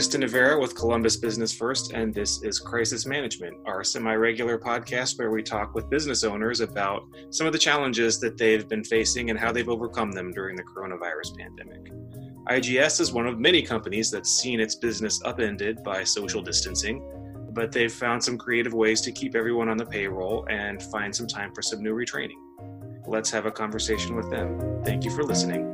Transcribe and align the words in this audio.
Kristen 0.00 0.22
Rivera 0.22 0.58
with 0.58 0.74
Columbus 0.74 1.18
Business 1.18 1.52
First, 1.52 1.92
and 1.92 2.14
this 2.14 2.42
is 2.42 2.58
Crisis 2.58 3.04
Management, 3.04 3.58
our 3.66 3.84
semi 3.84 4.14
regular 4.14 4.58
podcast 4.58 5.18
where 5.18 5.30
we 5.30 5.42
talk 5.42 5.74
with 5.74 5.90
business 5.90 6.24
owners 6.24 6.60
about 6.60 7.02
some 7.28 7.46
of 7.46 7.52
the 7.52 7.58
challenges 7.58 8.18
that 8.20 8.38
they've 8.38 8.66
been 8.66 8.82
facing 8.82 9.28
and 9.28 9.38
how 9.38 9.52
they've 9.52 9.68
overcome 9.68 10.10
them 10.10 10.32
during 10.32 10.56
the 10.56 10.62
coronavirus 10.62 11.36
pandemic. 11.36 11.92
IGS 12.48 12.98
is 12.98 13.12
one 13.12 13.26
of 13.26 13.38
many 13.38 13.60
companies 13.60 14.10
that's 14.10 14.30
seen 14.30 14.58
its 14.58 14.74
business 14.74 15.20
upended 15.26 15.84
by 15.84 16.02
social 16.02 16.40
distancing, 16.40 17.04
but 17.52 17.70
they've 17.70 17.92
found 17.92 18.24
some 18.24 18.38
creative 18.38 18.72
ways 18.72 19.02
to 19.02 19.12
keep 19.12 19.34
everyone 19.34 19.68
on 19.68 19.76
the 19.76 19.84
payroll 19.84 20.46
and 20.48 20.82
find 20.84 21.14
some 21.14 21.26
time 21.26 21.52
for 21.54 21.60
some 21.60 21.82
new 21.82 21.94
retraining. 21.94 22.40
Let's 23.06 23.30
have 23.32 23.44
a 23.44 23.50
conversation 23.50 24.16
with 24.16 24.30
them. 24.30 24.82
Thank 24.82 25.04
you 25.04 25.10
for 25.10 25.24
listening 25.24 25.69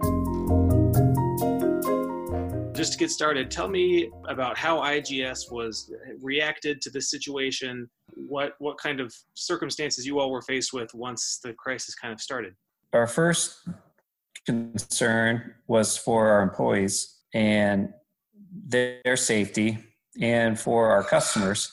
just 2.87 2.99
to 2.99 3.05
get 3.05 3.11
started, 3.11 3.51
tell 3.51 3.67
me 3.67 4.09
about 4.29 4.57
how 4.57 4.79
IGS 4.79 5.51
was 5.51 5.93
uh, 5.93 6.13
reacted 6.23 6.81
to 6.83 6.91
this 6.91 7.11
situation. 7.11 7.91
What 8.15 8.53
what 8.61 8.79
kind 8.79 9.01
of 9.01 9.13
circumstances 9.35 10.07
you 10.07 10.21
all 10.21 10.31
were 10.31 10.43
faced 10.43 10.73
with 10.73 10.95
once 10.95 11.41
the 11.43 11.53
crisis 11.55 11.97
kind 11.97 12.15
of 12.15 12.21
started? 12.21 12.55
Our 12.93 13.09
first 13.09 13.69
concern 14.47 15.55
was 15.67 15.97
for 15.97 16.29
our 16.29 16.43
employees 16.43 17.17
and 17.35 17.93
their 18.53 19.17
safety, 19.17 19.79
and 20.21 20.59
for 20.59 20.91
our 20.91 21.03
customers 21.03 21.73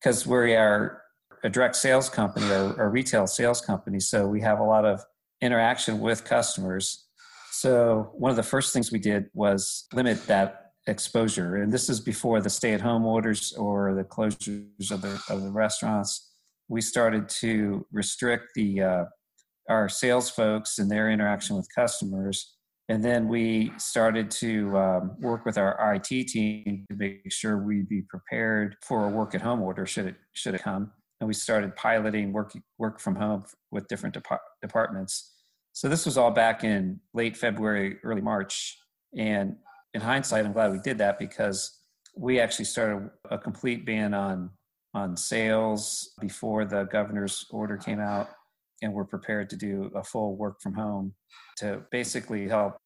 because 0.00 0.26
we 0.26 0.54
are 0.54 1.02
a 1.44 1.50
direct 1.50 1.76
sales 1.76 2.08
company 2.08 2.50
or 2.50 2.86
a 2.86 2.88
retail 2.88 3.26
sales 3.26 3.60
company, 3.60 4.00
so 4.00 4.26
we 4.26 4.40
have 4.40 4.60
a 4.60 4.64
lot 4.64 4.86
of 4.86 5.04
interaction 5.42 6.00
with 6.00 6.24
customers 6.24 7.04
so 7.54 8.10
one 8.14 8.30
of 8.30 8.36
the 8.36 8.42
first 8.42 8.72
things 8.72 8.90
we 8.90 8.98
did 8.98 9.26
was 9.32 9.86
limit 9.92 10.26
that 10.26 10.72
exposure, 10.86 11.56
and 11.56 11.72
this 11.72 11.88
is 11.88 12.00
before 12.00 12.40
the 12.40 12.50
stay-at-home 12.50 13.06
orders 13.06 13.52
or 13.54 13.94
the 13.94 14.04
closures 14.04 14.90
of 14.90 15.02
the 15.02 15.20
of 15.30 15.42
the 15.42 15.50
restaurants. 15.50 16.32
We 16.68 16.80
started 16.80 17.28
to 17.40 17.86
restrict 17.92 18.48
the 18.54 18.82
uh, 18.82 19.04
our 19.68 19.88
sales 19.88 20.28
folks 20.28 20.78
and 20.78 20.90
their 20.90 21.10
interaction 21.10 21.56
with 21.56 21.68
customers, 21.74 22.56
and 22.88 23.02
then 23.04 23.28
we 23.28 23.72
started 23.78 24.30
to 24.32 24.76
um, 24.76 25.16
work 25.20 25.46
with 25.46 25.56
our 25.56 25.94
IT 25.94 26.26
team 26.28 26.84
to 26.90 26.96
make 26.96 27.30
sure 27.30 27.58
we'd 27.58 27.88
be 27.88 28.02
prepared 28.02 28.76
for 28.82 29.06
a 29.06 29.10
work-at-home 29.10 29.62
order 29.62 29.86
should 29.86 30.06
it 30.06 30.16
should 30.32 30.54
it 30.54 30.62
come. 30.62 30.90
And 31.20 31.28
we 31.28 31.34
started 31.34 31.76
piloting 31.76 32.32
work 32.32 32.52
work 32.78 32.98
from 32.98 33.14
home 33.14 33.44
with 33.70 33.86
different 33.86 34.14
depart- 34.14 34.40
departments 34.60 35.33
so 35.74 35.88
this 35.88 36.06
was 36.06 36.16
all 36.16 36.30
back 36.30 36.62
in 36.62 37.00
late 37.14 37.36
February, 37.36 37.98
early 38.04 38.20
March. 38.20 38.78
And 39.16 39.56
in 39.92 40.00
hindsight, 40.00 40.46
I'm 40.46 40.52
glad 40.52 40.70
we 40.70 40.78
did 40.78 40.98
that 40.98 41.18
because 41.18 41.80
we 42.16 42.38
actually 42.38 42.66
started 42.66 43.10
a 43.28 43.36
complete 43.36 43.84
ban 43.84 44.14
on 44.14 44.50
on 44.94 45.16
sales 45.16 46.12
before 46.20 46.64
the 46.64 46.84
governor's 46.84 47.46
order 47.50 47.76
came 47.76 47.98
out 47.98 48.28
and 48.80 48.92
we're 48.92 49.04
prepared 49.04 49.50
to 49.50 49.56
do 49.56 49.90
a 49.96 50.04
full 50.04 50.36
work 50.36 50.60
from 50.60 50.72
home 50.72 51.12
to 51.56 51.82
basically 51.90 52.46
help 52.46 52.76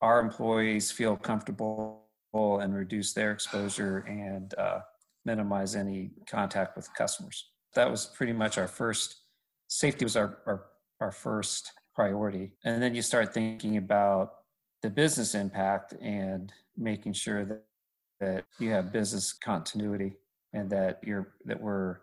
our 0.00 0.20
employees 0.20 0.92
feel 0.92 1.16
comfortable 1.16 2.06
and 2.32 2.72
reduce 2.72 3.12
their 3.12 3.32
exposure 3.32 4.04
and 4.06 4.54
uh, 4.56 4.78
minimize 5.24 5.74
any 5.74 6.12
contact 6.28 6.76
with 6.76 6.88
customers. 6.94 7.50
That 7.74 7.90
was 7.90 8.06
pretty 8.06 8.32
much 8.32 8.56
our 8.56 8.68
first 8.68 9.22
safety 9.66 10.04
was 10.04 10.14
our, 10.14 10.38
our, 10.46 10.66
our 11.00 11.10
first 11.10 11.72
priority. 11.94 12.52
And 12.64 12.82
then 12.82 12.94
you 12.94 13.02
start 13.02 13.34
thinking 13.34 13.76
about 13.76 14.34
the 14.82 14.90
business 14.90 15.34
impact 15.34 15.92
and 16.00 16.52
making 16.76 17.12
sure 17.12 17.44
that, 17.44 17.62
that 18.20 18.44
you 18.58 18.70
have 18.70 18.92
business 18.92 19.32
continuity 19.32 20.16
and 20.52 20.70
that 20.70 20.98
you're 21.04 21.34
that 21.44 21.60
we're 21.60 21.98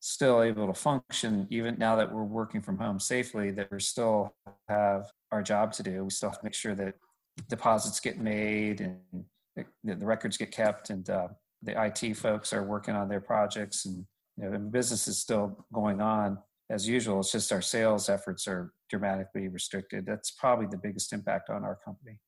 still 0.00 0.42
able 0.42 0.66
to 0.66 0.74
function 0.74 1.46
even 1.50 1.76
now 1.78 1.96
that 1.96 2.12
we're 2.12 2.22
working 2.22 2.60
from 2.60 2.78
home 2.78 3.00
safely 3.00 3.50
that 3.50 3.70
we 3.70 3.80
still 3.80 4.34
have 4.68 5.10
our 5.32 5.42
job 5.42 5.72
to 5.72 5.82
do 5.82 6.04
we 6.04 6.10
still 6.10 6.28
have 6.28 6.38
to 6.38 6.44
make 6.44 6.54
sure 6.54 6.74
that 6.74 6.94
deposits 7.48 7.98
get 7.98 8.18
made 8.18 8.80
and 8.80 8.98
the, 9.56 9.64
the 9.84 10.06
records 10.06 10.36
get 10.36 10.52
kept 10.52 10.90
and 10.90 11.10
uh, 11.10 11.28
the 11.62 11.84
IT 11.84 12.14
folks 12.14 12.52
are 12.52 12.62
working 12.62 12.94
on 12.94 13.08
their 13.08 13.20
projects 13.20 13.86
and 13.86 14.04
you 14.36 14.48
know, 14.48 14.58
business 14.58 15.08
is 15.08 15.18
still 15.18 15.66
going 15.72 16.00
on 16.00 16.38
as 16.70 16.86
usual. 16.86 17.20
It's 17.20 17.32
just 17.32 17.52
our 17.52 17.62
sales 17.62 18.08
efforts 18.08 18.46
are 18.46 18.72
dramatically 18.90 19.48
restricted. 19.48 20.04
That's 20.06 20.30
probably 20.32 20.66
the 20.66 20.78
biggest 20.78 21.12
impact 21.12 21.50
on 21.50 21.64
our 21.64 21.78
company. 21.84 22.18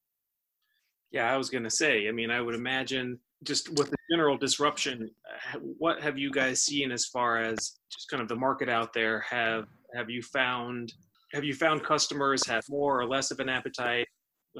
Yeah, 1.10 1.32
I 1.32 1.36
was 1.36 1.50
going 1.50 1.64
to 1.64 1.70
say, 1.70 2.08
I 2.08 2.12
mean, 2.12 2.30
I 2.30 2.40
would 2.40 2.54
imagine 2.54 3.18
just 3.44 3.68
with 3.70 3.90
the 3.90 3.96
general 4.10 4.36
disruption, 4.36 5.10
uh, 5.54 5.58
what 5.78 6.00
have 6.00 6.18
you 6.18 6.30
guys 6.30 6.62
seen 6.62 6.92
as 6.92 7.06
far 7.06 7.38
as 7.38 7.78
just 7.90 8.08
kind 8.10 8.22
of 8.22 8.28
the 8.28 8.36
market 8.36 8.68
out 8.68 8.92
there? 8.92 9.20
Have 9.28 9.66
have 9.94 10.08
you 10.08 10.22
found 10.22 10.92
have 11.32 11.44
you 11.44 11.54
found 11.54 11.82
customers 11.82 12.46
have 12.46 12.62
more 12.68 13.00
or 13.00 13.06
less 13.06 13.30
of 13.30 13.40
an 13.40 13.48
appetite? 13.48 14.06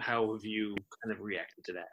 How 0.00 0.32
have 0.32 0.44
you 0.44 0.74
kind 1.02 1.14
of 1.14 1.20
reacted 1.20 1.64
to 1.66 1.72
that? 1.74 1.88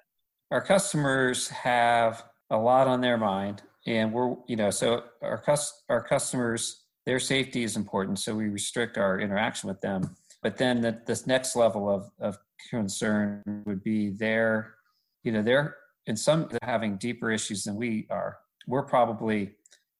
Our 0.52 0.62
customers 0.62 1.50
have 1.50 2.24
a 2.50 2.58
lot 2.58 2.88
on 2.88 3.02
their 3.02 3.18
mind, 3.18 3.64
and 3.86 4.14
we're 4.14 4.36
you 4.48 4.56
know 4.56 4.72
so 4.72 5.04
our 5.22 5.40
cus- 5.40 5.84
our 5.90 6.02
customers 6.02 6.87
their 7.08 7.20
safety 7.20 7.64
is 7.64 7.78
important, 7.78 8.20
so 8.20 8.36
we 8.36 8.50
restrict 8.50 8.98
our 8.98 9.18
interaction 9.18 9.70
with 9.70 9.80
them. 9.80 10.14
But 10.44 10.58
then 10.58 10.82
the, 10.82 11.02
this 11.08 11.26
next 11.26 11.56
level 11.56 11.90
of, 11.90 12.12
of 12.20 12.38
concern 12.70 13.42
would 13.66 13.82
be 13.82 14.10
their, 14.10 14.76
you 15.24 15.32
know, 15.32 15.42
they're 15.42 15.78
in 16.06 16.18
some 16.18 16.50
they're 16.50 16.60
having 16.70 16.98
deeper 16.98 17.32
issues 17.32 17.64
than 17.64 17.78
we 17.78 18.08
are. 18.10 18.40
We're 18.68 18.84
probably 18.84 19.54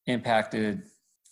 impacted 0.06 0.82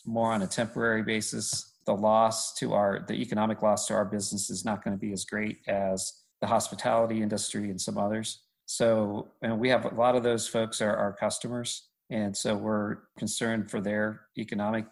more 0.06 0.32
on 0.32 0.40
a 0.40 0.46
temporary 0.46 1.02
basis. 1.02 1.74
The 1.84 1.94
loss 1.94 2.54
to 2.54 2.72
our, 2.72 3.04
the 3.06 3.14
economic 3.14 3.60
loss 3.60 3.86
to 3.88 3.94
our 3.94 4.06
business 4.06 4.48
is 4.48 4.64
not 4.64 4.82
going 4.82 4.96
to 4.96 5.00
be 5.00 5.12
as 5.12 5.26
great 5.26 5.58
as 5.68 6.10
the 6.40 6.46
hospitality 6.46 7.20
industry 7.20 7.68
and 7.68 7.78
some 7.78 7.98
others. 7.98 8.40
So, 8.64 9.28
and 9.42 9.60
we 9.60 9.68
have 9.68 9.84
a 9.84 9.94
lot 9.94 10.16
of 10.16 10.22
those 10.22 10.48
folks 10.48 10.80
are 10.80 10.96
our 10.96 11.12
customers. 11.12 11.88
And 12.08 12.34
so 12.34 12.56
we're 12.56 12.98
concerned 13.18 13.70
for 13.70 13.82
their 13.82 14.22
economic 14.38 14.86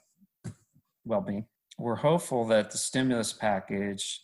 well-being. 1.05 1.47
We're 1.79 1.97
hopeful 1.97 2.47
that 2.49 2.71
the 2.71 2.79
stimulus 2.79 3.33
package 3.33 4.23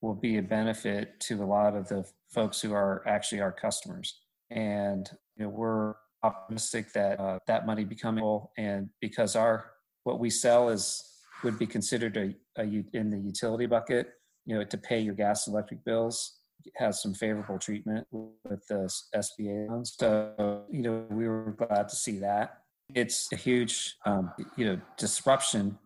will 0.00 0.14
be 0.14 0.38
a 0.38 0.42
benefit 0.42 1.18
to 1.20 1.42
a 1.42 1.46
lot 1.46 1.76
of 1.76 1.88
the 1.88 2.04
folks 2.30 2.60
who 2.60 2.72
are 2.72 3.02
actually 3.06 3.40
our 3.40 3.52
customers, 3.52 4.20
and 4.50 5.10
you 5.36 5.44
know, 5.44 5.50
we're 5.50 5.94
optimistic 6.22 6.92
that 6.92 7.18
uh, 7.18 7.38
that 7.46 7.66
money 7.66 7.84
becoming 7.84 8.46
and 8.56 8.88
because 9.00 9.34
our 9.34 9.72
what 10.04 10.20
we 10.20 10.30
sell 10.30 10.68
is 10.68 11.02
would 11.42 11.58
be 11.58 11.66
considered 11.66 12.16
a, 12.16 12.34
a 12.60 12.84
in 12.92 13.10
the 13.10 13.18
utility 13.18 13.66
bucket, 13.66 14.10
you 14.46 14.54
know, 14.54 14.64
to 14.64 14.78
pay 14.78 15.00
your 15.00 15.14
gas 15.14 15.46
and 15.46 15.54
electric 15.54 15.84
bills 15.84 16.38
has 16.76 17.02
some 17.02 17.14
favorable 17.14 17.58
treatment 17.58 18.06
with 18.10 18.66
the 18.68 18.90
SBA 19.14 19.68
loans. 19.68 19.94
So, 19.98 20.64
you 20.70 20.82
know, 20.82 21.04
we 21.10 21.28
were 21.28 21.56
glad 21.58 21.88
to 21.88 21.96
see 21.96 22.18
that. 22.18 22.58
It's 22.94 23.32
a 23.32 23.36
huge, 23.36 23.96
um, 24.04 24.32
you 24.56 24.66
know, 24.66 24.80
disruption 24.96 25.78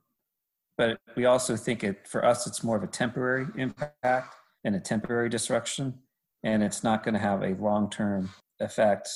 but 0.76 0.98
we 1.16 1.24
also 1.24 1.56
think 1.56 1.82
it 1.82 2.06
for 2.06 2.24
us 2.24 2.46
it's 2.46 2.62
more 2.62 2.76
of 2.76 2.82
a 2.82 2.88
temporary 2.88 3.46
impact 3.56 4.34
and 4.64 4.74
a 4.74 4.80
temporary 4.80 5.28
disruption. 5.28 5.94
And 6.42 6.62
it's 6.62 6.84
not 6.84 7.02
going 7.02 7.14
to 7.14 7.20
have 7.20 7.42
a 7.42 7.54
long-term 7.54 8.30
effect 8.60 9.08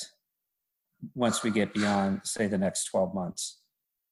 once 1.13 1.43
we 1.43 1.51
get 1.51 1.73
beyond 1.73 2.21
say 2.23 2.47
the 2.47 2.57
next 2.57 2.85
12 2.85 3.13
months. 3.13 3.59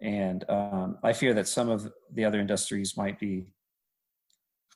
And 0.01 0.49
um, 0.49 0.97
i 1.03 1.11
fear 1.11 1.33
that 1.33 1.47
some 1.47 1.69
of 1.69 1.91
the 2.13 2.23
other 2.23 2.39
industries 2.39 2.95
might 2.95 3.19
be 3.19 3.47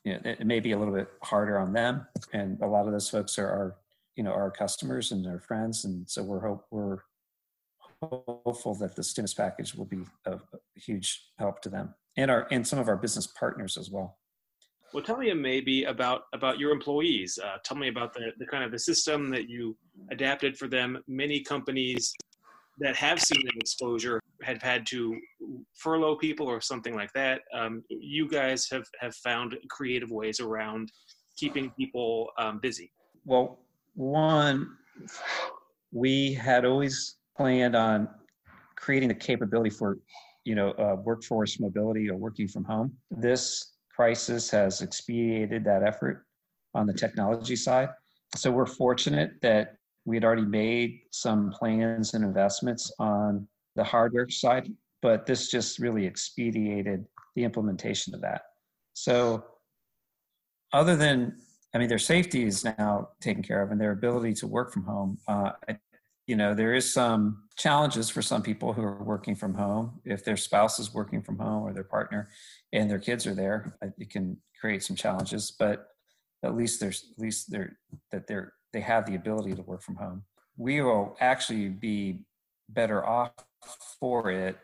you 0.04 0.12
know, 0.12 0.20
it 0.24 0.46
may 0.46 0.60
be 0.60 0.72
a 0.72 0.78
little 0.78 0.92
bit 0.92 1.08
harder 1.22 1.58
on 1.58 1.72
them. 1.72 2.06
And 2.34 2.60
a 2.60 2.66
lot 2.66 2.86
of 2.86 2.92
those 2.92 3.08
folks 3.08 3.38
are 3.38 3.48
our 3.48 3.76
you 4.16 4.22
know 4.22 4.32
our 4.32 4.50
customers 4.50 5.12
and 5.12 5.26
our 5.26 5.40
friends. 5.40 5.84
And 5.84 6.08
so 6.08 6.22
we're 6.22 6.40
hope 6.40 6.66
we're 6.70 6.98
hopeful 8.02 8.74
that 8.74 8.96
the 8.96 9.02
stimulus 9.02 9.32
package 9.32 9.74
will 9.74 9.86
be 9.86 10.04
a 10.26 10.38
huge 10.76 11.30
help 11.38 11.62
to 11.62 11.70
them 11.70 11.94
and 12.16 12.30
our 12.30 12.46
and 12.50 12.66
some 12.66 12.78
of 12.78 12.88
our 12.88 12.96
business 12.96 13.26
partners 13.26 13.76
as 13.76 13.90
well. 13.90 14.18
Well, 14.92 15.02
tell 15.02 15.16
me 15.16 15.32
maybe 15.34 15.84
about 15.84 16.22
about 16.32 16.58
your 16.58 16.70
employees. 16.70 17.38
Uh, 17.42 17.56
tell 17.64 17.76
me 17.76 17.88
about 17.88 18.14
the, 18.14 18.32
the 18.38 18.46
kind 18.46 18.62
of 18.62 18.70
the 18.70 18.78
system 18.78 19.28
that 19.30 19.48
you 19.48 19.76
adapted 20.10 20.56
for 20.56 20.68
them. 20.68 21.02
Many 21.08 21.40
companies 21.40 22.12
that 22.78 22.96
have 22.96 23.20
seen 23.20 23.42
an 23.42 23.58
exposure 23.60 24.20
have 24.42 24.62
had 24.62 24.86
to 24.86 25.16
furlough 25.74 26.16
people 26.16 26.46
or 26.46 26.60
something 26.60 26.94
like 26.94 27.12
that. 27.12 27.42
Um, 27.52 27.82
you 27.88 28.28
guys 28.28 28.68
have 28.70 28.84
have 29.00 29.14
found 29.16 29.56
creative 29.68 30.10
ways 30.10 30.40
around 30.40 30.92
keeping 31.36 31.70
people 31.70 32.28
um, 32.38 32.60
busy. 32.60 32.92
Well, 33.24 33.58
one, 33.94 34.76
we 35.92 36.34
had 36.34 36.64
always 36.64 37.16
planned 37.36 37.74
on 37.74 38.08
creating 38.76 39.08
the 39.08 39.14
capability 39.14 39.70
for 39.70 39.98
you 40.44 40.54
know 40.54 40.70
uh, 40.72 40.96
workforce 41.02 41.58
mobility 41.60 42.08
or 42.10 42.16
working 42.16 42.48
from 42.48 42.64
home. 42.64 42.92
This 43.10 43.72
crisis 43.94 44.50
has 44.50 44.82
expedited 44.82 45.64
that 45.64 45.82
effort 45.82 46.26
on 46.74 46.86
the 46.86 46.92
technology 46.92 47.56
side. 47.56 47.88
So 48.34 48.50
we're 48.50 48.66
fortunate 48.66 49.32
that 49.42 49.76
We 50.06 50.16
had 50.16 50.24
already 50.24 50.44
made 50.44 51.00
some 51.10 51.50
plans 51.50 52.14
and 52.14 52.24
investments 52.24 52.92
on 52.98 53.48
the 53.74 53.84
hardware 53.84 54.28
side, 54.28 54.70
but 55.00 55.26
this 55.26 55.50
just 55.50 55.78
really 55.78 56.06
expedited 56.06 57.06
the 57.34 57.44
implementation 57.44 58.14
of 58.14 58.20
that. 58.20 58.42
So, 58.92 59.44
other 60.72 60.96
than, 60.96 61.38
I 61.74 61.78
mean, 61.78 61.88
their 61.88 61.98
safety 61.98 62.44
is 62.44 62.64
now 62.64 63.08
taken 63.20 63.42
care 63.42 63.62
of 63.62 63.70
and 63.70 63.80
their 63.80 63.92
ability 63.92 64.34
to 64.34 64.46
work 64.46 64.72
from 64.72 64.84
home. 64.84 65.18
Uh, 65.26 65.52
you 66.26 66.36
know, 66.36 66.54
there 66.54 66.74
is 66.74 66.92
some 66.92 67.44
challenges 67.56 68.08
for 68.08 68.22
some 68.22 68.42
people 68.42 68.72
who 68.72 68.82
are 68.82 69.02
working 69.02 69.34
from 69.34 69.54
home. 69.54 70.00
If 70.04 70.24
their 70.24 70.36
spouse 70.36 70.78
is 70.78 70.94
working 70.94 71.22
from 71.22 71.38
home 71.38 71.62
or 71.62 71.72
their 71.72 71.84
partner 71.84 72.28
and 72.72 72.90
their 72.90 72.98
kids 72.98 73.26
are 73.26 73.34
there, 73.34 73.76
it 73.98 74.10
can 74.10 74.38
create 74.60 74.82
some 74.82 74.96
challenges, 74.96 75.50
but 75.50 75.88
at 76.42 76.56
least 76.56 76.80
there's, 76.80 77.12
at 77.12 77.22
least 77.22 77.50
they're, 77.50 77.78
that 78.10 78.26
they're, 78.26 78.54
they 78.72 78.80
have 78.80 79.06
the 79.06 79.14
ability 79.14 79.54
to 79.54 79.62
work 79.62 79.82
from 79.82 79.96
home. 79.96 80.22
We 80.56 80.80
will 80.80 81.16
actually 81.20 81.68
be 81.68 82.20
better 82.68 83.04
off 83.04 83.32
for 84.00 84.30
it. 84.30 84.56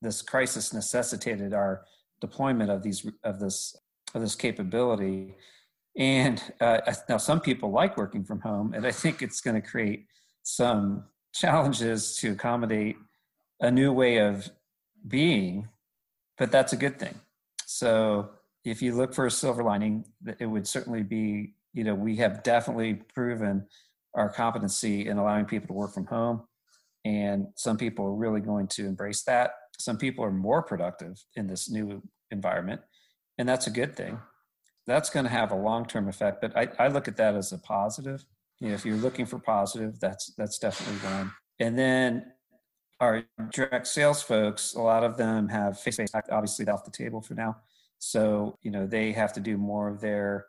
This 0.00 0.22
crisis 0.22 0.72
necessitated 0.72 1.52
our 1.52 1.84
deployment 2.20 2.70
of 2.70 2.82
these 2.82 3.06
of 3.24 3.38
this 3.38 3.76
of 4.14 4.22
this 4.22 4.34
capability. 4.34 5.34
And 5.96 6.42
uh, 6.60 6.80
now 7.08 7.18
some 7.18 7.40
people 7.40 7.70
like 7.70 7.96
working 7.96 8.24
from 8.24 8.40
home, 8.40 8.72
and 8.74 8.86
I 8.86 8.92
think 8.92 9.20
it's 9.20 9.40
going 9.40 9.60
to 9.60 9.66
create 9.66 10.06
some 10.42 11.04
challenges 11.34 12.16
to 12.18 12.32
accommodate 12.32 12.96
a 13.60 13.70
new 13.70 13.92
way 13.92 14.18
of 14.18 14.50
being, 15.06 15.68
but 16.38 16.50
that's 16.50 16.72
a 16.72 16.76
good 16.76 16.98
thing. 16.98 17.14
So 17.66 18.30
if 18.64 18.82
you 18.82 18.94
look 18.94 19.14
for 19.14 19.26
a 19.26 19.30
silver 19.30 19.62
lining, 19.62 20.04
it 20.38 20.46
would 20.46 20.66
certainly 20.66 21.02
be, 21.02 21.54
you 21.72 21.84
know, 21.84 21.94
we 21.94 22.16
have 22.16 22.42
definitely 22.42 22.94
proven 22.94 23.66
our 24.14 24.28
competency 24.28 25.08
in 25.08 25.18
allowing 25.18 25.46
people 25.46 25.68
to 25.68 25.72
work 25.72 25.94
from 25.94 26.06
home. 26.06 26.42
And 27.04 27.46
some 27.56 27.76
people 27.76 28.04
are 28.04 28.14
really 28.14 28.40
going 28.40 28.68
to 28.68 28.86
embrace 28.86 29.22
that. 29.24 29.52
Some 29.78 29.96
people 29.96 30.24
are 30.24 30.30
more 30.30 30.62
productive 30.62 31.24
in 31.34 31.48
this 31.48 31.70
new 31.70 32.02
environment, 32.30 32.80
and 33.38 33.48
that's 33.48 33.66
a 33.66 33.70
good 33.70 33.96
thing. 33.96 34.18
That's 34.86 35.10
going 35.10 35.24
to 35.24 35.30
have 35.30 35.50
a 35.50 35.56
long 35.56 35.86
term 35.86 36.08
effect, 36.08 36.40
but 36.40 36.56
I, 36.56 36.68
I 36.78 36.88
look 36.88 37.08
at 37.08 37.16
that 37.16 37.34
as 37.34 37.52
a 37.52 37.58
positive. 37.58 38.24
You 38.62 38.68
know, 38.68 38.74
if 38.74 38.86
you're 38.86 38.96
looking 38.96 39.26
for 39.26 39.38
positive, 39.38 39.98
that's 39.98 40.32
that's 40.38 40.58
definitely 40.58 40.98
one. 41.10 41.32
And 41.58 41.76
then 41.76 42.32
our 43.00 43.24
direct 43.52 43.88
sales 43.88 44.22
folks, 44.22 44.74
a 44.74 44.80
lot 44.80 45.02
of 45.02 45.16
them 45.16 45.48
have 45.48 45.80
face 45.80 45.96
to 45.96 46.02
face, 46.02 46.12
obviously 46.30 46.66
off 46.68 46.84
the 46.84 46.90
table 46.90 47.20
for 47.20 47.34
now. 47.34 47.56
So 47.98 48.56
you 48.62 48.70
know 48.70 48.86
they 48.86 49.12
have 49.12 49.32
to 49.32 49.40
do 49.40 49.56
more 49.56 49.88
of 49.88 50.00
their, 50.00 50.46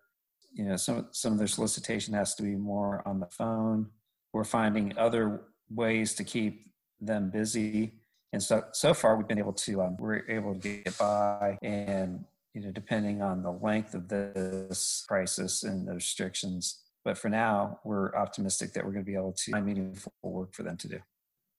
you 0.54 0.66
know, 0.66 0.78
some 0.78 1.08
some 1.12 1.34
of 1.34 1.40
their 1.40 1.48
solicitation 1.48 2.14
has 2.14 2.36
to 2.36 2.44
be 2.44 2.56
more 2.56 3.02
on 3.08 3.20
the 3.20 3.28
phone. 3.28 3.90
We're 4.32 4.44
finding 4.44 4.96
other 4.98 5.42
ways 5.70 6.14
to 6.16 6.24
keep 6.24 6.72
them 7.02 7.32
busy. 7.32 7.94
And 8.32 8.42
so, 8.42 8.64
so 8.72 8.94
far 8.94 9.16
we've 9.16 9.28
been 9.28 9.40
able 9.40 9.54
to, 9.54 9.82
um, 9.82 9.98
we're 9.98 10.28
able 10.28 10.56
to 10.56 10.60
get 10.60 10.98
by 10.98 11.58
and, 11.62 12.26
you 12.54 12.62
know, 12.62 12.72
depending 12.72 13.22
on 13.22 13.44
the 13.44 13.52
length 13.52 13.94
of 13.94 14.08
this 14.08 15.06
crisis 15.08 15.64
and 15.64 15.88
the 15.88 15.94
restrictions. 15.94 16.83
But 17.06 17.18
for 17.18 17.30
now, 17.30 17.80
we're 17.84 18.16
optimistic 18.16 18.74
that 18.74 18.86
we're 18.86 18.92
going 18.92 19.06
to 19.06 19.12
be 19.12 19.18
able 19.18 19.34
to 19.34 19.52
find 19.52 19.66
meaningful 19.66 20.14
work 20.24 20.54
for 20.54 20.64
them 20.64 20.78
to 20.78 20.88
do. 20.88 21.00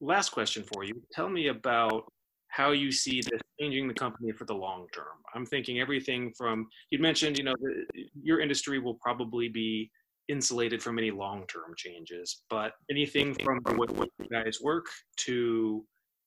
Last 0.01 0.31
question 0.31 0.65
for 0.73 0.85
you. 0.85 1.03
Tell 1.13 1.29
me 1.29 1.49
about 1.49 2.11
how 2.49 2.71
you 2.71 2.93
see 2.93 3.21
this 3.21 3.41
changing 3.61 3.89
the 3.89 3.95
company 3.95 4.33
for 4.33 4.45
the 4.45 4.55
long 4.55 4.87
term. 4.95 5.19
I'm 5.35 5.45
thinking 5.45 5.81
everything 5.81 6.33
from, 6.37 6.69
you 6.91 6.99
mentioned, 6.99 7.37
you 7.37 7.45
know, 7.45 7.55
the, 7.61 7.85
your 8.23 8.41
industry 8.41 8.79
will 8.79 8.95
probably 8.95 9.49
be 9.49 9.91
insulated 10.29 10.83
from 10.83 10.99
any 10.99 11.11
long-term 11.11 11.75
changes 11.77 12.43
but 12.49 12.73
anything 12.91 13.35
from 13.45 13.61
the 13.65 13.75
way 13.75 13.87
you 14.19 14.29
guys 14.31 14.59
work 14.63 14.87
to 15.17 15.85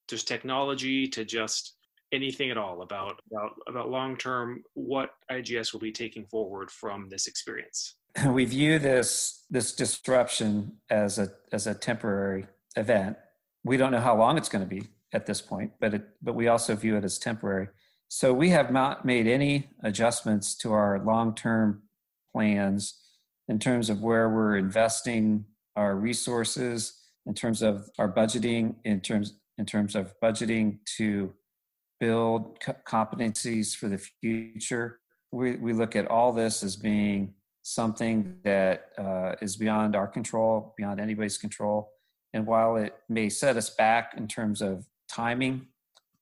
just 0.07 0.27
technology 0.27 1.07
to 1.07 1.25
just 1.25 1.75
anything 2.11 2.51
at 2.51 2.57
all 2.57 2.83
about 2.83 3.19
about 3.31 3.51
about 3.67 3.89
long-term 3.89 4.61
what 4.75 5.11
igs 5.31 5.73
will 5.73 5.79
be 5.79 5.91
taking 5.91 6.25
forward 6.27 6.69
from 6.69 7.09
this 7.09 7.27
experience 7.27 7.95
we 8.27 8.45
view 8.45 8.79
this 8.79 9.45
this 9.49 9.73
disruption 9.73 10.73
as 10.89 11.19
a 11.19 11.29
as 11.51 11.67
a 11.67 11.73
temporary 11.73 12.45
event 12.75 13.17
we 13.63 13.77
don't 13.77 13.91
know 13.91 13.99
how 13.99 14.15
long 14.15 14.37
it's 14.37 14.49
going 14.49 14.63
to 14.63 14.69
be 14.69 14.87
at 15.13 15.25
this 15.25 15.41
point 15.41 15.71
but 15.79 15.93
it 15.93 16.07
but 16.21 16.35
we 16.35 16.47
also 16.47 16.75
view 16.75 16.95
it 16.97 17.03
as 17.03 17.17
temporary 17.17 17.67
so 18.09 18.33
we 18.33 18.49
have 18.49 18.71
not 18.71 19.05
made 19.05 19.27
any 19.27 19.69
adjustments 19.83 20.55
to 20.57 20.71
our 20.71 21.03
long-term 21.03 21.83
plans 22.33 23.01
in 23.49 23.59
terms 23.59 23.89
of 23.89 24.01
where 24.01 24.29
we're 24.29 24.57
investing 24.57 25.45
our 25.75 25.95
resources, 25.95 27.01
in 27.25 27.33
terms 27.33 27.61
of 27.61 27.89
our 27.99 28.11
budgeting, 28.11 28.75
in 28.85 29.01
terms 29.01 29.33
in 29.57 29.65
terms 29.65 29.95
of 29.95 30.13
budgeting 30.23 30.77
to 30.97 31.33
build 31.99 32.59
competencies 32.87 33.75
for 33.75 33.87
the 33.87 33.97
future. 33.97 34.99
We, 35.31 35.55
we 35.55 35.73
look 35.73 35.95
at 35.95 36.07
all 36.07 36.31
this 36.31 36.63
as 36.63 36.75
being 36.75 37.33
something 37.67 38.37
that 38.43 38.89
uh, 38.97 39.33
is 39.41 39.55
beyond 39.55 39.95
our 39.95 40.07
control, 40.07 40.73
beyond 40.77 40.99
anybody's 40.99 41.37
control. 41.37 41.91
And 42.33 42.45
while 42.45 42.75
it 42.77 42.95
may 43.09 43.29
set 43.29 43.57
us 43.57 43.69
back 43.69 44.13
in 44.17 44.27
terms 44.27 44.61
of 44.61 44.85
timing, 45.09 45.67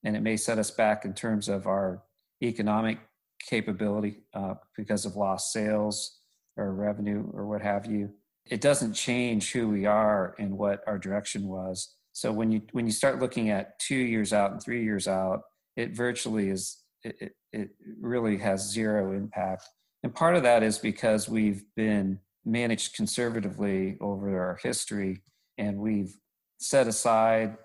and 0.03 0.15
it 0.15 0.21
may 0.21 0.38
set 0.38 0.59
us 0.59 0.71
back 0.71 1.06
in 1.06 1.13
terms 1.13 1.50
of 1.50 1.68
our 1.68 2.03
economic 2.44 3.00
capability 3.39 4.24
uh, 4.33 4.56
because 4.75 5.06
of 5.06 5.15
lost 5.15 5.51
sales, 5.51 6.19
or 6.57 6.74
revenue 6.74 7.30
or 7.33 7.45
what 7.45 7.62
have 7.62 7.86
you 7.86 8.09
it 8.45 8.62
doesn't 8.62 8.94
change 8.94 9.51
who 9.51 9.68
we 9.68 9.86
are 9.86 10.36
and 10.39 10.56
what 10.57 10.81
our 10.88 10.97
direction 10.97 11.47
was 11.47 11.95
so 12.13 12.31
when 12.31 12.51
you 12.51 12.62
when 12.71 12.86
you 12.86 12.92
start 12.92 13.19
looking 13.19 13.50
at 13.50 13.77
two 13.80 13.95
years 13.95 14.33
out 14.33 14.51
and 14.51 14.62
three 14.62 14.83
years 14.83 15.07
out 15.07 15.42
it 15.75 15.95
virtually 15.95 16.50
is 16.50 16.83
it, 17.03 17.36
it 17.51 17.69
really 18.00 18.38
has 18.38 18.71
zero 18.71 19.12
impact 19.13 19.68
and 20.06 20.16
part 20.16 20.36
of 20.36 20.44
that 20.44 20.63
is 20.63 20.78
because 20.78 21.28
we've 21.28 21.63
been 21.75 22.19
managed 22.46 22.96
conservatively 22.96 23.98
over 24.00 24.40
our 24.40 24.57
history 24.63 25.22
and 25.57 25.78
we've 25.78 26.16
set 26.60 26.88
aside 26.88 27.57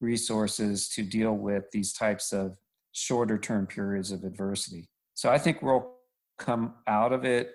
resources 0.00 0.88
to 0.88 1.02
deal 1.02 1.34
with 1.34 1.64
these 1.72 1.92
types 1.92 2.32
of 2.32 2.56
shorter 2.92 3.36
term 3.36 3.66
periods 3.66 4.10
of 4.12 4.24
adversity 4.24 4.88
so 5.14 5.28
i 5.28 5.36
think 5.36 5.60
we'll 5.60 5.98
come 6.38 6.74
out 6.86 7.12
of 7.12 7.24
it 7.24 7.52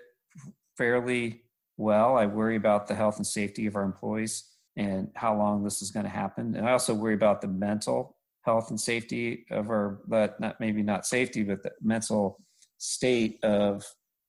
fairly 0.76 1.42
well. 1.76 2.16
I 2.16 2.26
worry 2.26 2.56
about 2.56 2.86
the 2.86 2.94
health 2.94 3.16
and 3.16 3.26
safety 3.26 3.66
of 3.66 3.76
our 3.76 3.82
employees 3.82 4.44
and 4.76 5.08
how 5.14 5.36
long 5.36 5.62
this 5.62 5.82
is 5.82 5.90
going 5.90 6.04
to 6.04 6.10
happen. 6.10 6.54
And 6.56 6.68
I 6.68 6.72
also 6.72 6.94
worry 6.94 7.14
about 7.14 7.40
the 7.40 7.48
mental 7.48 8.16
health 8.42 8.70
and 8.70 8.80
safety 8.80 9.46
of 9.50 9.70
our, 9.70 10.00
but 10.06 10.38
not 10.40 10.60
maybe 10.60 10.82
not 10.82 11.06
safety, 11.06 11.42
but 11.42 11.62
the 11.62 11.72
mental 11.80 12.38
state 12.78 13.38
of 13.42 13.84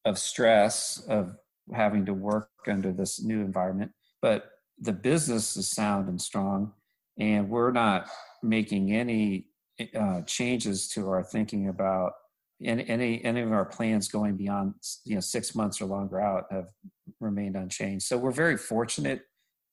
of 0.05 0.17
stress 0.19 1.03
of 1.09 1.35
having 1.73 2.05
to 2.05 2.13
work 2.13 2.49
under 2.67 2.91
this 2.91 3.23
new 3.23 3.41
environment. 3.41 3.91
But 4.21 4.51
the 4.79 4.93
business 4.93 5.57
is 5.57 5.69
sound 5.69 6.07
and 6.09 6.21
strong, 6.21 6.73
and 7.17 7.49
we're 7.49 7.71
not 7.71 8.07
making 8.43 8.93
any 8.93 9.47
uh, 9.95 10.21
changes 10.21 10.87
to 10.89 11.09
our 11.09 11.23
thinking 11.23 11.67
about 11.67 12.13
any, 12.63 12.87
any 12.87 13.23
any 13.25 13.41
of 13.41 13.51
our 13.51 13.65
plans 13.65 14.07
going 14.07 14.37
beyond 14.37 14.75
you 15.03 15.15
know 15.15 15.21
six 15.21 15.55
months 15.55 15.81
or 15.81 15.85
longer 15.85 16.19
out 16.21 16.45
have 16.51 16.69
remained 17.19 17.55
unchanged. 17.55 18.05
So 18.05 18.17
we're 18.17 18.31
very 18.31 18.57
fortunate 18.57 19.21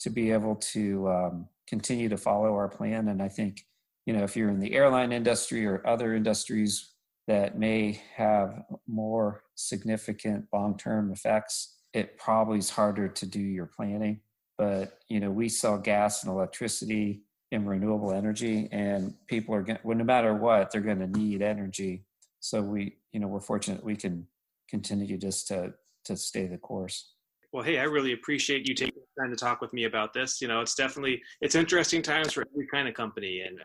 to 0.00 0.10
be 0.10 0.32
able 0.32 0.56
to 0.56 1.08
um, 1.08 1.48
continue 1.68 2.08
to 2.08 2.16
follow 2.16 2.54
our 2.54 2.68
plan. 2.68 3.08
And 3.08 3.22
I 3.22 3.28
think 3.28 3.64
you 4.06 4.12
know 4.12 4.24
if 4.24 4.36
you're 4.36 4.50
in 4.50 4.60
the 4.60 4.74
airline 4.74 5.12
industry 5.12 5.66
or 5.66 5.86
other 5.86 6.14
industries 6.14 6.91
that 7.28 7.58
may 7.58 8.00
have 8.16 8.64
more 8.86 9.44
significant 9.54 10.46
long-term 10.52 11.12
effects, 11.12 11.76
it 11.92 12.18
probably 12.18 12.58
is 12.58 12.70
harder 12.70 13.08
to 13.08 13.26
do 13.26 13.40
your 13.40 13.66
planning. 13.66 14.20
But 14.58 14.98
you 15.08 15.20
know 15.20 15.30
we 15.30 15.48
sell 15.48 15.78
gas 15.78 16.22
and 16.22 16.32
electricity 16.32 17.22
and 17.50 17.68
renewable 17.68 18.12
energy, 18.12 18.68
and 18.72 19.14
people 19.26 19.54
are 19.54 19.62
going 19.62 19.78
well, 19.82 19.96
no 19.96 20.04
matter 20.04 20.34
what 20.34 20.70
they're 20.70 20.80
going 20.80 21.00
to 21.00 21.06
need 21.06 21.42
energy. 21.42 22.04
So 22.40 22.62
we 22.62 22.96
you 23.12 23.20
know 23.20 23.28
we're 23.28 23.40
fortunate 23.40 23.84
we 23.84 23.96
can 23.96 24.26
continue 24.68 25.16
just 25.16 25.48
to 25.48 25.74
to 26.04 26.16
stay 26.16 26.46
the 26.46 26.58
course. 26.58 27.14
Well 27.52 27.62
hey 27.62 27.78
i 27.78 27.84
really 27.84 28.12
appreciate 28.12 28.66
you 28.66 28.74
taking 28.74 29.02
the 29.16 29.22
time 29.22 29.30
to 29.30 29.36
talk 29.36 29.60
with 29.60 29.72
me 29.72 29.84
about 29.84 30.12
this. 30.12 30.40
You 30.40 30.48
know 30.48 30.60
it's 30.60 30.74
definitely 30.74 31.22
it's 31.40 31.54
interesting 31.54 32.02
times 32.02 32.32
for 32.32 32.44
every 32.52 32.66
kind 32.66 32.88
of 32.88 32.94
company 32.94 33.40
and 33.40 33.60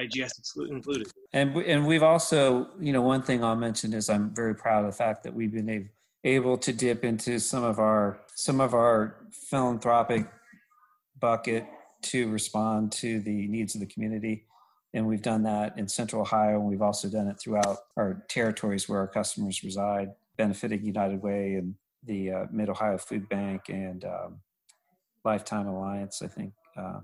igs 0.00 0.30
included. 0.70 1.08
And 1.32 1.56
and 1.56 1.86
we've 1.86 2.02
also 2.02 2.68
you 2.80 2.92
know 2.92 3.02
one 3.02 3.22
thing 3.22 3.42
i'll 3.44 3.56
mention 3.56 3.92
is 3.92 4.08
i'm 4.08 4.34
very 4.34 4.54
proud 4.54 4.84
of 4.84 4.90
the 4.90 4.96
fact 4.96 5.22
that 5.24 5.34
we've 5.34 5.52
been 5.52 5.88
able 6.24 6.56
to 6.56 6.72
dip 6.72 7.04
into 7.04 7.38
some 7.38 7.64
of 7.64 7.78
our 7.78 8.20
some 8.34 8.60
of 8.60 8.74
our 8.74 9.16
philanthropic 9.30 10.26
bucket 11.18 11.66
to 12.02 12.28
respond 12.28 12.92
to 12.92 13.20
the 13.20 13.46
needs 13.48 13.74
of 13.74 13.80
the 13.80 13.86
community. 13.86 14.44
And 14.94 15.06
we've 15.06 15.22
done 15.22 15.42
that 15.44 15.78
in 15.78 15.88
Central 15.88 16.22
Ohio, 16.22 16.56
and 16.56 16.68
we've 16.68 16.82
also 16.82 17.08
done 17.08 17.28
it 17.28 17.40
throughout 17.40 17.78
our 17.96 18.24
territories 18.28 18.88
where 18.88 18.98
our 18.98 19.06
customers 19.06 19.64
reside, 19.64 20.10
benefiting 20.36 20.84
United 20.84 21.22
Way 21.22 21.54
and 21.54 21.74
the 22.04 22.30
uh, 22.30 22.46
Mid 22.50 22.68
Ohio 22.68 22.98
Food 22.98 23.28
Bank 23.28 23.62
and 23.68 24.04
um, 24.04 24.40
LifeCare 25.24 25.66
Alliance, 25.66 26.20
I 26.20 26.26
think, 26.26 26.52
uh, 26.76 27.00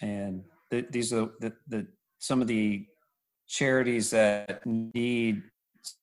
and 0.00 0.44
th- 0.70 0.86
these 0.90 1.12
are 1.12 1.30
the, 1.40 1.52
the 1.66 1.86
some 2.22 2.40
of 2.40 2.46
the 2.46 2.86
charities 3.48 4.10
that 4.10 4.64
need 4.64 5.42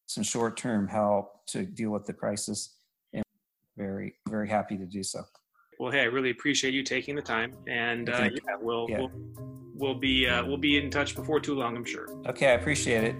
some 0.05 0.21
short-term 0.21 0.85
help 0.85 1.45
to 1.47 1.63
deal 1.63 1.91
with 1.91 2.05
the 2.05 2.11
crisis 2.11 2.75
and 3.13 3.23
very 3.77 4.13
very 4.27 4.49
happy 4.49 4.77
to 4.77 4.85
do 4.85 5.01
so. 5.01 5.23
Well 5.79 5.91
hey 5.93 6.01
i 6.01 6.05
really 6.05 6.31
appreciate 6.31 6.73
you 6.73 6.83
taking 6.83 7.15
the 7.15 7.21
time 7.21 7.53
and 7.69 8.09
uh, 8.09 8.29
yeah 8.33 8.55
we'll, 8.59 8.87
yeah. 8.89 8.99
we'll 8.99 9.11
we'll 9.75 9.95
be 9.95 10.27
uh, 10.27 10.45
we'll 10.45 10.57
be 10.57 10.77
in 10.77 10.91
touch 10.91 11.15
before 11.15 11.39
too 11.39 11.55
long 11.55 11.77
i'm 11.77 11.85
sure. 11.85 12.07
Okay 12.27 12.47
i 12.47 12.53
appreciate 12.53 13.05
it 13.05 13.15